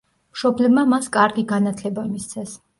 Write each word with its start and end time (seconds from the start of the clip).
მშობლებმა 0.37 0.85
მას 0.95 1.11
კარგი 1.19 1.45
განათლება 1.53 2.09
მისცეს. 2.11 2.61